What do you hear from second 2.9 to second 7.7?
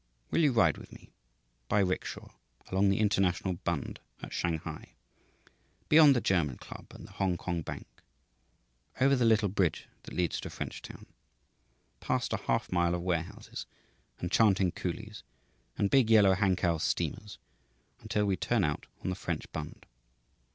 International Bund at Shanghai beyond the German Club and the Hongkong